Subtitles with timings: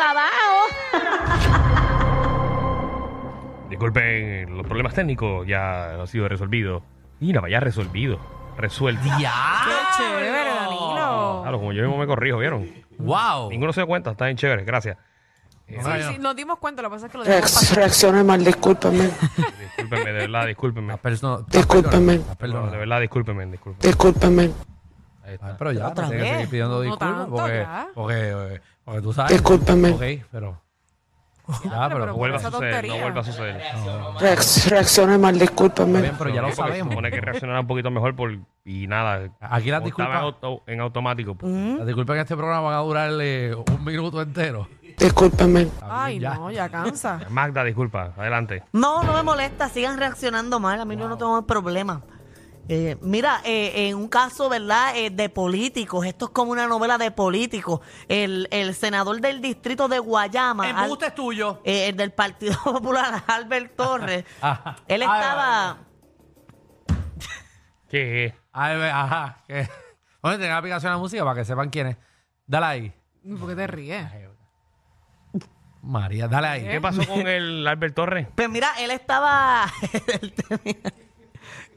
[0.00, 1.70] acabado.
[3.68, 6.82] Disculpen, los problemas técnicos ya han sido resolvidos.
[7.20, 8.18] Mira, vaya resolvido.
[8.56, 9.02] Resuelto.
[9.18, 9.32] ¡Ya!
[9.64, 11.40] Qué chévere, Danilo.
[11.42, 12.68] Claro, como yo mismo me corrijo, ¿vieron?
[12.98, 13.50] ¡Wow!
[13.50, 14.96] Ninguno se da cuenta, está bien chévere, gracias.
[15.68, 15.78] Eh,
[16.12, 17.78] Sí, nos dimos cuenta, lo que pasa es que lo pasar.
[17.78, 19.08] Reaccioné mal, discúlpame.
[19.76, 20.98] discúlpenme, de verdad, discúlpenme.
[21.48, 22.18] Discúlpeme.
[22.18, 23.86] las No, de verdad, discúlpenme, discúlpenme.
[23.86, 24.50] Discúlpame.
[25.30, 25.56] Ahí Ay, está.
[25.58, 26.38] pero ya, ¿Otra no tienes que vez?
[26.40, 27.88] seguir pidiendo No disculpas tanto, porque, ya.
[27.94, 29.32] porque, porque, porque tú sabes.
[29.32, 29.90] Discúlpame.
[29.90, 30.60] Ok, pero.
[31.64, 32.06] Ya, pero pero.
[32.06, 33.02] No vuelva a esa suceder, no tontería.
[33.02, 33.62] vuelva a suceder.
[34.20, 36.00] Reacc- Reaccioné mal, Está discúlpame.
[36.00, 36.92] bien, pero ya lo Sí, porque Se sabemos.
[36.94, 39.30] supone que reaccionara un poquito mejor por, y nada.
[39.40, 40.22] Aquí las como estaba en, disculpas.
[40.22, 41.34] auto- en automático.
[41.34, 41.52] pues.
[41.78, 44.68] Las disculpas en este programa van a durarle un minuto entero.
[44.96, 45.66] Discúlpame.
[45.82, 46.34] Ay, Ya.
[46.34, 47.20] no, ya cansa.
[47.30, 48.62] Magda, disculpa, adelante.
[48.72, 52.02] No, no me molesta, sigan reaccionando mal, a mí yo no tengo problema.
[52.72, 56.98] Eh, mira, eh, en un caso, ¿verdad?, eh, de políticos, esto es como una novela
[56.98, 61.60] de políticos, el, el senador del distrito de Guayama, al- Embuste es tuyo.
[61.64, 64.24] eh, el del Partido Popular, Albert Torres,
[64.86, 65.78] él estaba...
[67.88, 68.36] ¿Qué?
[68.52, 69.38] Ay, ve, ajá.
[69.48, 69.68] que-
[70.22, 71.96] Bueno, tenga la aplicación de la música para que sepan quién es.
[72.46, 72.92] Dale ahí.
[73.36, 74.06] ¿Por qué te ríes?
[75.82, 76.68] María, dale ahí.
[76.68, 78.28] ¿Qué pasó con el Albert Torres?
[78.36, 79.66] Pues mira, él estaba.
[80.22, 80.92] él tenía,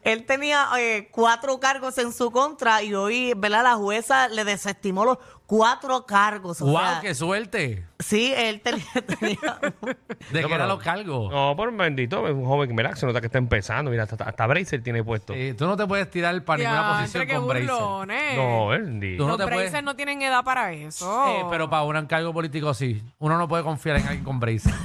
[0.04, 3.64] él tenía, eh, cuatro cargos en su contra y hoy, ¿verdad?
[3.64, 6.62] La jueza le desestimó los cuatro cargos.
[6.62, 6.78] O ¡Wow!
[6.78, 7.86] sea, ¡Qué suerte!
[8.00, 8.84] Sí, él tenía.
[9.20, 9.96] tenía- ¿De No,
[10.32, 11.32] qué eran pero- los cargos?
[11.32, 13.92] No, por bendito, es un joven que me se nota que está empezando.
[13.92, 15.34] Mira, hasta, hasta Bracer tiene puesto.
[15.34, 17.70] Eh, tú no te puedes tirar para ninguna posición con Bracer.
[17.70, 18.36] burlones.
[18.38, 19.24] No, bendito.
[19.24, 21.28] Tú no Los te puedes- no tienen edad para eso.
[21.30, 23.02] Eh, pero para un cargo político sí.
[23.20, 24.74] Uno no puede confiar en alguien con Bracer.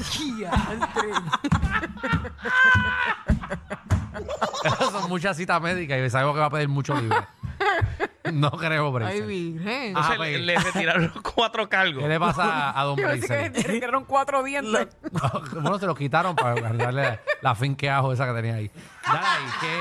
[4.93, 7.17] Son muchas citas médicas y sabemos que va a pedir mucho libre.
[8.33, 9.85] No creo, Ay, virgen.
[9.89, 10.41] Entonces Ah, le, pues.
[10.43, 12.03] le retiraron los cuatro cargos.
[12.03, 14.89] ¿Qué le pasa a, a Don Yo pensé que le tiraron cuatro dientes.
[15.55, 18.71] bueno, se los quitaron para darle la finqueajo esa que tenía ahí.
[19.07, 19.79] Dale ahí, ¿qué,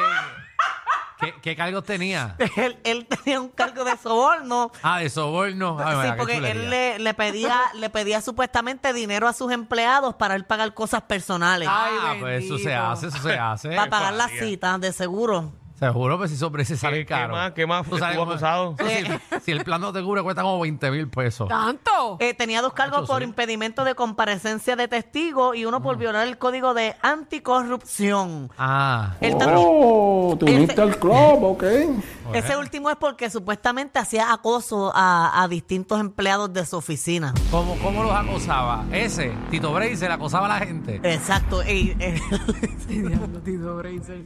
[1.20, 2.36] qué, qué cargos tenía?
[2.58, 4.72] él, él tenía un cargo de soborno.
[4.84, 5.78] Ah, de soborno.
[5.80, 10.16] Ay, sí, mira, porque él le, le pedía le pedía supuestamente dinero a sus empleados
[10.16, 11.68] para él pagar cosas personales.
[11.72, 13.70] Ah, Ay, pues eso se hace, eso se hace.
[13.70, 15.54] para pagar las citas, de seguro.
[15.80, 18.32] Seguro, pues si sobre ese sale ¿Qué- qué más- qué más Tú sabes estuvo cómo-
[18.32, 18.76] acusado?
[18.80, 21.48] Eso sí, si el plan no te cubre, cuesta como 20 mil pesos.
[21.48, 22.18] ¿Tanto?
[22.20, 23.24] Eh, tenía dos cargos por sí.
[23.26, 28.50] impedimento de comparecencia de testigos y uno por violar el código de anticorrupción.
[28.58, 31.64] Ah, Él también- Oh, te uniste al club, ok.
[32.34, 37.34] ese último es porque supuestamente hacía acoso a, a distintos empleados de su oficina.
[37.52, 38.86] ¿cómo, ¿cómo los acosaba?
[38.92, 41.00] Ese, Tito Bracer, acosaba a la gente.
[41.04, 41.62] Exacto.
[41.64, 42.20] y, eh,
[42.88, 44.26] Diablo, Tito Bracer.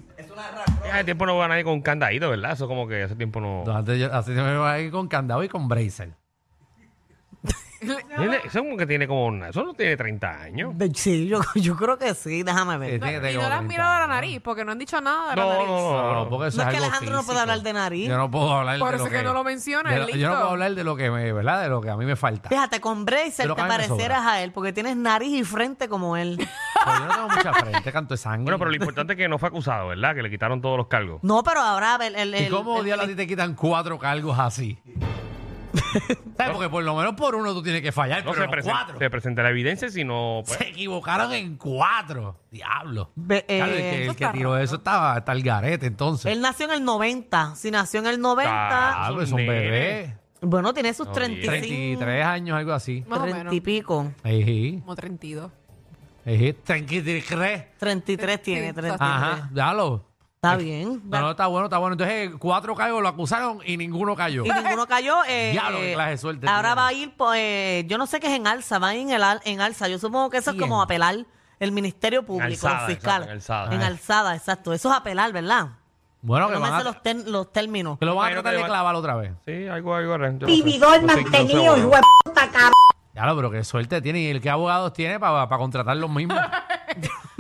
[0.92, 2.52] Hace tiempo no va nadie con candadito, ¿verdad?
[2.54, 3.64] Eso como que hace tiempo no...
[3.66, 6.14] No, yo- así me voy a ir con candado y con Bracer.
[7.82, 9.26] Tiene- Eso como que tiene como...
[9.26, 10.74] una- Eso no tiene 30 años.
[10.94, 12.90] sí, yo, yo creo que sí, déjame ver.
[12.92, 15.36] Que Y no le has 30 mirado la nariz porque no han dicho nada de
[15.38, 15.68] la No, nariz.
[15.68, 16.02] no, no.
[16.04, 17.42] No, no, porque eso No es es que algo Alejandro no puede físico.
[17.42, 18.08] hablar de nariz.
[18.08, 20.08] Yo no puedo hablar Por de eso lo que que no lo menciona, de es
[20.08, 21.62] lo- Yo no puedo hablar de lo que me, ¿verdad?
[21.64, 22.50] De lo que a mí me falta.
[22.50, 24.34] Fíjate, con Bracer Pero te que a mí me parecieras sobra.
[24.34, 26.38] a él porque tienes nariz y frente como él.
[26.86, 28.44] Yo no tengo mucha frente, canto de sangre.
[28.44, 30.16] Bueno, pero lo importante es que no fue acusado, ¿verdad?
[30.16, 31.20] Que le quitaron todos los cargos.
[31.24, 33.98] No, pero ahora el, el, ¿Y el- cómo el- diablos a ti te quitan cuatro
[34.00, 34.78] cargos así?
[36.38, 36.54] ¿Sabes?
[36.54, 38.72] Porque por lo menos por uno tú tienes que fallar, No pero se, los presen-
[38.72, 38.98] cuatro.
[39.00, 40.42] se presenta la evidencia, sino...
[40.46, 42.38] Pues, Se equivocaron en cuatro.
[42.52, 43.12] Diablo.
[43.16, 44.64] Ve- Claro, eh, el que, el eso que está tiró raro.
[44.64, 46.32] eso estaba hasta el garete, entonces.
[46.32, 47.56] Él nació en el 90.
[47.56, 49.50] Si nació en el 90, Ah, pues es un nene.
[49.60, 50.18] bebé.
[50.42, 53.04] bueno, tiene sus No, 35, 33 años, algo así.
[53.08, 53.54] Más o 30 menos.
[53.54, 54.12] y pico.
[54.24, 55.52] Ejí, Como 32.
[56.26, 57.64] ejí, 33.
[57.78, 59.02] 33 tiene, Sí, 33.
[59.02, 60.06] Ajá, dalo.
[60.44, 61.04] Está bien.
[61.08, 61.94] No, no, está bueno, está bueno.
[61.94, 64.44] Entonces, cuatro cargos lo acusaron y ninguno cayó.
[64.44, 65.18] Y ninguno cayó.
[65.30, 66.76] Eh, Diablo, qué eh, clase de suerte ahora tiene.
[66.82, 69.02] va a ir, pues, eh, yo no sé qué es en alza, va a ir
[69.02, 69.88] en, el, al- en alza.
[69.88, 71.16] Yo supongo que eso es como apelar
[71.60, 73.28] el Ministerio Público, alzada, los fiscales.
[73.28, 73.76] exacto, en alzada.
[73.76, 74.74] En alzada, exacto.
[74.74, 75.68] Eso es apelar, ¿verdad?
[76.24, 78.00] Bueno, que no me van sé a, los, términos.
[78.00, 79.34] que lo van a Imagino tratar que de van- clavar otra vez.
[79.46, 80.18] sí, algo, algo.
[80.18, 80.46] yo no sé.
[80.48, 81.78] Vividor No sé- no sé, mantenido, bueno.
[81.78, 82.72] hijo de puta, cabrón.
[83.14, 84.22] Claro, pero qué suerte tiene.
[84.22, 86.40] ¿Y el que abogados tiene para contratar los mismos?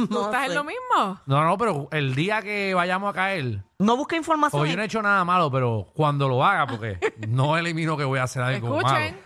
[0.07, 0.48] ¿Tú No estás sé.
[0.50, 1.21] en lo mismo?
[1.25, 4.59] No, no, pero el día que vayamos a caer, No busca información.
[4.59, 8.03] porque yo no he hecho nada malo, pero cuando lo haga, porque no elimino que
[8.03, 9.15] voy a hacer algo Escuchen.
[9.15, 9.18] malo.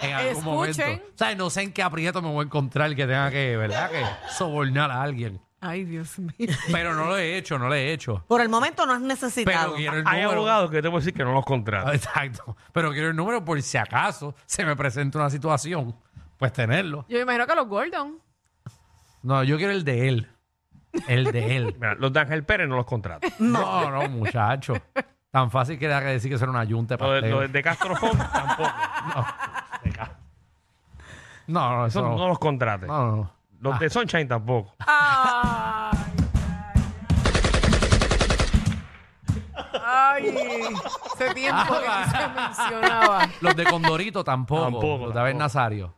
[0.00, 0.86] En algún Escuchen.
[0.86, 1.06] momento.
[1.14, 3.90] O sea, no sé en qué aprieto me voy a encontrar que tenga que, ¿verdad?
[3.90, 4.04] Que
[4.36, 5.40] sobornar a alguien.
[5.58, 6.54] Ay, Dios mío.
[6.70, 8.22] Pero no lo he hecho, no lo he hecho.
[8.28, 9.74] Por el momento no es Pero necesitado.
[9.74, 10.32] quiero el Hay número.
[10.40, 11.94] abogados que te puedo decir que no los contratan.
[11.94, 12.56] Exacto.
[12.72, 15.96] Pero quiero el número por si acaso se me presenta una situación,
[16.36, 17.06] pues tenerlo.
[17.08, 18.18] Yo me imagino que los Gordon.
[19.26, 20.28] No, yo quiero el de él.
[21.08, 21.74] El de él.
[21.80, 23.28] Mira, los de Ángel Pérez no los contratan.
[23.40, 24.74] No, no, muchacho.
[25.32, 27.40] Tan fácil que era que decir que eso era una yunta de Los de, pastel.
[27.40, 28.70] los de Castro Font tampoco.
[31.48, 32.28] No, no, eso Eso no, no.
[32.28, 32.88] los contrates.
[32.88, 33.32] No, no, no.
[33.60, 34.74] Los de Sunshine tampoco.
[34.78, 35.96] Ay,
[39.84, 40.74] ay.
[41.14, 43.28] Hace tiempo que no se mencionaba.
[43.40, 44.62] Los de Condorito tampoco.
[44.62, 45.44] Tampoco, Los de Abel tampoco.
[45.44, 45.94] Nazario.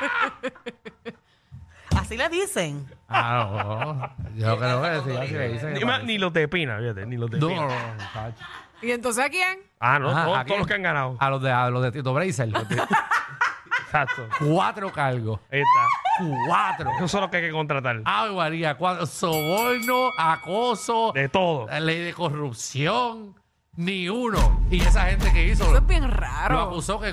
[1.96, 2.86] Así le dicen.
[3.08, 4.30] Ah, no.
[4.36, 5.72] Yo creo que sí, así le dicen.
[5.74, 6.06] que Ni, más- parece.
[6.06, 7.60] ni los de Pina, fíjate, ni los de No, Pina.
[7.62, 8.44] no, no, muchacho.
[8.82, 9.60] ¿Y entonces a quién?
[9.80, 10.58] Ah, no, Ajá, todos, ¿a todos quién?
[10.58, 11.16] los que han ganado.
[11.18, 12.48] A los de, a los de Tito Bracer.
[13.86, 14.28] Exacto.
[14.46, 15.40] Cuatro cargos.
[15.50, 16.28] Ahí está.
[16.46, 16.90] Cuatro.
[16.96, 18.02] Esos son los que hay que contratar.
[18.04, 19.06] Ay, María, cuatro.
[19.06, 21.66] Soborno, acoso, De todo.
[21.80, 23.34] ley de corrupción.
[23.76, 24.62] Ni uno.
[24.70, 25.64] Y esa gente que hizo.
[25.64, 26.60] Eso es bien Lo raro.
[26.62, 27.12] acusó que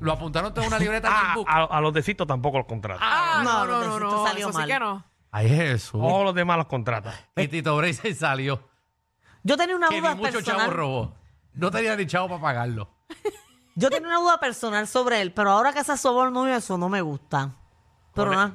[0.00, 1.46] lo apuntaron en una libreta en Ah, Facebook.
[1.48, 3.06] a, a los de Cito tampoco los contratan.
[3.10, 4.26] Ah, No, no, no, los de no, Cito no.
[4.26, 4.68] salió Eso sí mal.
[4.68, 5.04] que no.
[5.30, 5.92] Ay, Jesús.
[6.00, 7.14] Todos los demás los contratan.
[7.36, 8.68] Y Tito Bracer salió.
[9.42, 10.70] Yo tenía una que duda ni mucho chavo personal.
[10.70, 11.14] robó.
[11.54, 12.90] No tenía ni chavo para pagarlo.
[13.74, 16.90] Yo tenía una duda personal sobre él, pero ahora que se soborno y eso no
[16.90, 17.52] me gusta.
[18.14, 18.52] Pero nada.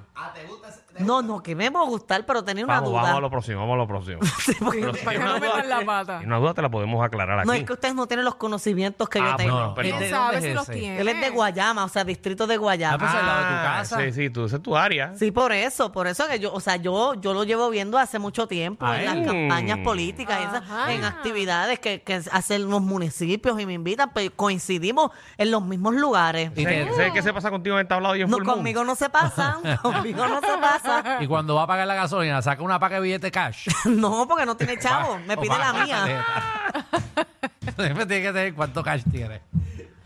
[1.00, 3.02] No, no, que me va a gustar, pero tenía una Vamos, duda.
[3.02, 4.20] vamos a lo próximo, vamos a lo próximo.
[4.72, 6.20] Pero si Para que no una duda- metan la pata.
[6.20, 7.48] si una duda te la podemos aclarar aquí.
[7.48, 9.54] No, es que ustedes no tienen los conocimientos que yo Ah, tengo.
[9.54, 10.00] bueno, perdón.
[10.00, 10.80] ¿De ¿Quién dónde sabe es si los ese?
[10.80, 11.00] tiene?
[11.02, 12.96] Él es de Guayama, o sea, distrito de Guayama.
[12.96, 13.98] Ah, pues al lado de tu Ah, casa.
[14.02, 15.14] Sí, sí, tú, esa es tu área.
[15.18, 18.20] Sí, por eso, por eso que yo, o sea, yo, yo lo llevo viendo hace
[18.20, 20.92] mucho tiempo en las campañas políticas, esas- Ajá.
[20.94, 25.96] en actividades que, que hacen los municipios y me invitan, pues coincidimos en los mismos
[25.96, 26.52] lugares.
[26.56, 28.56] Y te- ¿Sabes qué se pasa contigo en el tablado y en No, Full Moon?
[28.58, 30.58] conmigo no se pasan, conmigo no se
[31.22, 33.68] Y cuando va a pagar la gasolina, saca una paca de billete cash.
[33.86, 36.26] No, porque no tiene chavo, me pide la mía.
[37.76, 39.42] tiene que tener cuánto cash tiene.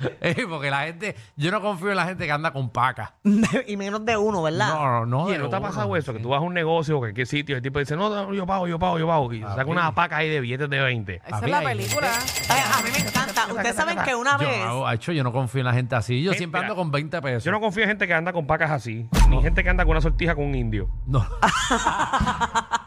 [0.49, 3.15] Porque la gente, yo no confío en la gente que anda con paca.
[3.67, 4.73] y menos de uno, ¿verdad?
[4.73, 5.27] No, no, no.
[5.27, 5.67] De ¿no te ha uno.
[5.67, 6.13] pasado eso?
[6.13, 8.45] Que tú vas a un negocio, que qué sitio, el tipo dice, no, no, yo
[8.45, 9.31] pago, yo pago, yo pago.
[9.33, 11.21] Y saca una paca ahí de billetes de 20.
[11.25, 12.11] Esa es la película.
[12.49, 13.47] Ay, a mí me encanta.
[13.47, 14.65] Ustedes saben que una Yo, vez...
[14.65, 16.21] no, hecho, yo no confío en la gente así.
[16.21, 17.43] Yo siempre ando con 20 pesos.
[17.43, 19.91] Yo no confío en gente que anda con pacas así, ni gente que anda con
[19.91, 20.89] una sortija con un indio.
[21.05, 21.25] No.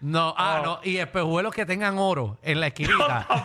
[0.00, 0.80] no, ah, no.
[0.82, 3.26] Y espejuelos que tengan oro en la esquinita.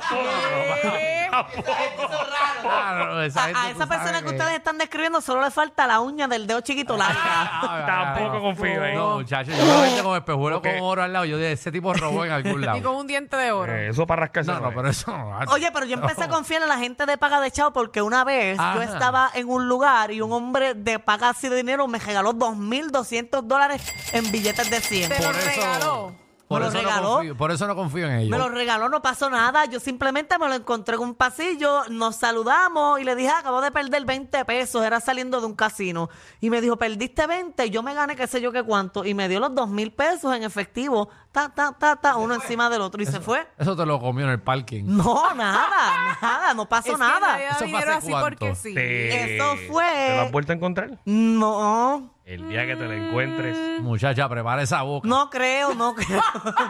[1.33, 5.41] Ah, no, esa A, gente, a tú esa sabes persona que ustedes están describiendo solo
[5.41, 7.19] le falta la uña del dedo chiquito larga.
[7.23, 7.83] Ah,
[8.15, 8.41] Tampoco no.
[8.41, 8.95] confío ahí.
[8.95, 10.67] No, muchachos, yo veo gente con espejuelos Ok.
[10.67, 11.25] con oro al lado.
[11.25, 12.83] Yo de ese tipo robó en algún y lado.
[12.83, 13.73] con un diente de oro.
[13.73, 14.51] Eh, eso para rascarse.
[14.51, 14.75] No, no, es.
[14.75, 15.39] pero eso no.
[15.51, 18.23] Oye, pero yo empecé a confiar en la gente de paga de chavo porque una
[18.23, 18.83] vez yo Ajá.
[18.83, 23.41] estaba en un lugar y un hombre de paga así de dinero me regaló 2.200
[23.43, 23.81] dólares
[24.13, 25.09] en billetes de 100.
[25.09, 26.21] Te lo por eso- regaló.
[26.47, 27.13] Por Me lo eso, no regaló.
[27.13, 28.29] confío, por eso no confío en ellos.
[28.29, 29.63] Me lo regaló, no pasó nada.
[29.67, 33.61] Yo simplemente me lo encontré en un pasillo, nos saludamos y le dije, "Ah, acabo
[33.61, 36.09] de perder 20 pesos, era saliendo de un casino.
[36.41, 39.05] Y me dijo, perdiste 20, y yo me gané qué sé yo qué cuánto.
[39.05, 42.81] Y me dio los 2.000 pesos en efectivo, ta, ta, ta, ta, uno encima del
[42.81, 43.47] otro y se fue.
[43.57, 44.83] Eso te lo comió en el parking.
[44.87, 47.41] No, nada, nada, no pasó Es nada.
[47.41, 48.27] ¿Eso dinero así cuánto?
[48.39, 48.73] porque sí.
[48.73, 50.99] Te- Eso fue- ¿Te lo has vuelto a encontrar?
[51.05, 53.81] No, El día que te lo encuentres.
[53.81, 55.05] Muchacha, prepara esa boca.
[55.07, 56.21] no creo, no creo.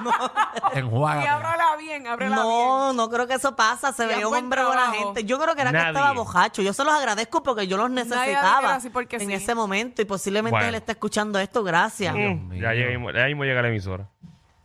[0.75, 1.27] Y Enjuágate.
[1.27, 2.47] ábrala bien, ábrela bien.
[2.47, 3.91] No, no creo que eso pasa.
[3.93, 5.03] Se Y veía un buen hombre buena trabajo.
[5.05, 5.23] gente.
[5.25, 6.61] Yo creo que era que estaba bojacho.
[6.63, 9.33] Yo se los agradezco porque yo los necesitaba así porque en sí.
[9.33, 10.67] ese momento y posiblemente Bueno.
[10.69, 11.63] él está escuchando esto.
[11.63, 12.15] Gracias.
[12.15, 12.61] Mm, mío.
[12.61, 14.07] ya, llegamos- ya mismo llega la emisora.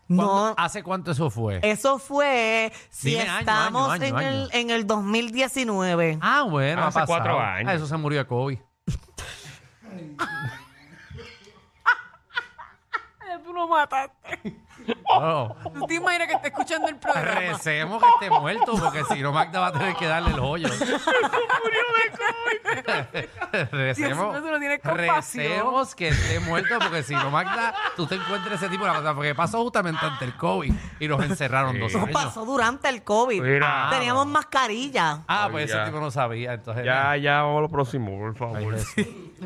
[0.06, 1.58] ¿Cuándo- No, ¿Hace cuánto eso fue?
[1.62, 4.28] eso fue si Dime año, estamos año, año, en, año.
[4.28, 6.19] El, en el 2019.
[6.22, 7.06] Ah, bueno, Hace ha pasado.
[7.06, 7.70] cuatro años.
[7.70, 8.58] Ah, eso se murió de COVID.
[9.98, 10.17] Ay,
[13.44, 14.56] Tú lo mataste.
[15.09, 15.56] No.
[15.75, 17.41] ¿Tú te imaginas que esté escuchando el programa?
[17.41, 20.69] Recemos que esté muerto, porque si no, Magda va a tener que darle el hoyo.
[23.73, 25.45] Recemos, Dios no tienes compasión.
[25.47, 29.15] recemos que esté muerto, porque si no, Magda, tú te encuentres ese tipo de cosas.
[29.15, 31.99] Porque pasó justamente ante el COVID y nos encerraron dos Sí.
[31.99, 32.11] Años.
[32.13, 33.43] pasó durante el COVID.
[33.43, 33.89] Mira.
[33.91, 35.21] Teníamos mascarilla.
[35.27, 36.53] Ah, pues ese tipo no sabía.
[36.55, 38.77] Entonces, Ya, ya, vamos a lo próximo, por Ay, favor.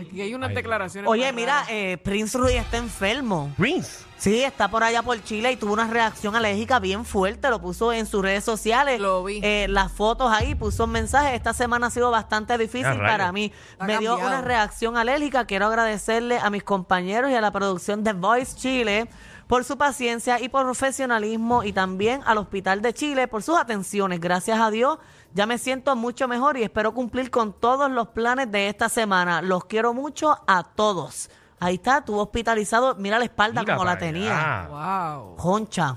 [0.01, 1.09] Aquí hay unas declaraciones.
[1.09, 3.53] Oye, mira, eh, Prince Ruiz está enfermo.
[3.57, 4.05] Prince.
[4.21, 7.49] Sí, está por allá por Chile y tuvo una reacción alérgica bien fuerte.
[7.49, 9.01] Lo puso en sus redes sociales.
[9.01, 9.41] Lo vi.
[9.43, 11.35] Eh, las fotos ahí, puso un mensaje.
[11.35, 13.11] Esta semana ha sido bastante difícil Ya, rayos.
[13.11, 13.51] para mí.
[13.73, 15.47] Está Me dio una reacción alérgica.
[15.47, 19.09] Quiero agradecerle a mis compañeros y a la producción de Voice Chile
[19.47, 24.21] por su paciencia y por profesionalismo y también al Hospital de Chile por sus atenciones.
[24.21, 24.99] Gracias a Dios,
[25.33, 29.41] ya me siento mucho mejor y espero cumplir con todos los planes de esta semana.
[29.41, 31.31] Los quiero mucho a todos.
[31.61, 32.95] Ahí está, estuvo hospitalizado.
[32.97, 34.65] Mira la espalda Mira como la para tenía.
[34.65, 35.17] allá.
[35.19, 35.37] Wow.
[35.37, 35.97] Concha.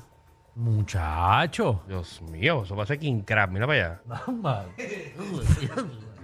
[0.55, 1.81] Muchacho.
[1.87, 3.49] Dios mío, eso parece King Crab.
[3.49, 4.01] Mira para allá.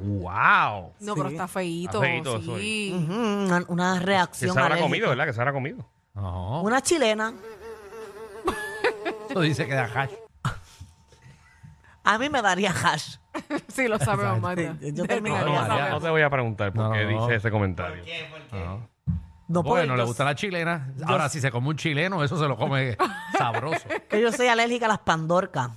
[0.02, 0.94] ¡Wow!
[1.02, 2.02] No, pero está feíto.
[2.04, 2.94] Está feíto, sí.
[2.96, 4.86] Ujú, una, una Que reacción se habrá alérgica.
[4.88, 5.26] comido, ¿verdad?
[5.26, 5.86] Que se habrá comido.
[6.14, 7.34] No, Una chilena.
[9.30, 10.12] eso dice que da hash.
[12.04, 13.16] A mí me daría hash.
[13.68, 14.54] Sí, lo sabemos.
[14.80, 15.86] Sí, yo terminaría No, María.
[15.86, 17.22] ya no te voy a preguntar por No, qué no.
[17.22, 18.04] dice ese comentario.
[19.50, 19.88] No Porque puedo.
[19.88, 20.94] no le gusta la chilena.
[21.06, 22.96] Ahora, si se come un chileno, eso se lo come
[23.38, 23.86] sabroso.
[24.08, 25.72] Que yo soy alérgica a las pandorcas.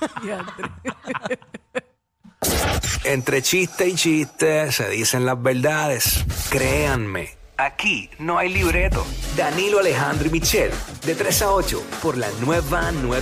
[3.04, 6.24] Entre chiste y chiste se dicen las verdades.
[6.50, 9.04] Créanme, aquí no hay libreto.
[9.36, 10.70] Danilo Alejandro y Michel,
[11.04, 13.20] de 3 a 8, por la nueva 9.